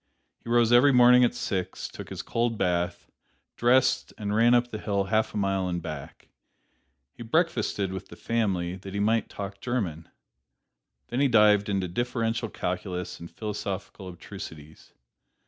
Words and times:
He 0.43 0.49
rose 0.49 0.71
every 0.71 0.91
morning 0.91 1.23
at 1.23 1.35
six, 1.35 1.87
took 1.87 2.09
his 2.09 2.23
cold 2.23 2.57
bath, 2.57 3.05
dressed 3.55 4.13
and 4.17 4.33
ran 4.33 4.55
up 4.55 4.71
the 4.71 4.79
hill 4.79 5.03
half 5.03 5.35
a 5.35 5.37
mile 5.37 5.67
and 5.69 5.79
back. 5.79 6.29
He 7.13 7.21
breakfasted 7.21 7.93
with 7.93 8.07
the 8.07 8.15
family, 8.15 8.77
that 8.77 8.95
he 8.95 8.99
might 8.99 9.29
talk 9.29 9.61
German. 9.61 10.09
Then 11.09 11.19
he 11.19 11.27
dived 11.27 11.69
into 11.69 11.87
differential 11.87 12.49
calculus 12.49 13.19
and 13.19 13.29
philosophical 13.29 14.09
abstrusities. 14.11 14.91